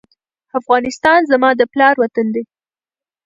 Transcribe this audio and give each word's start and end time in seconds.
افغانستان 0.59 1.19
زما 1.31 1.49
د 1.59 1.61
پلار 1.73 1.95
وطن 2.01 2.27
دی؟ 2.33 2.43